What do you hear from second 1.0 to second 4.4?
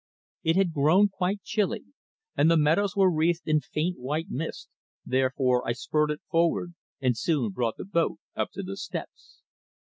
quite chilly, and the meadows were wreathed in faint white